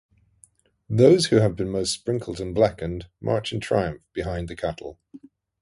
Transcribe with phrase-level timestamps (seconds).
[0.89, 4.97] Those who have been most sprinkled and blackened march in triumph behind the cattle.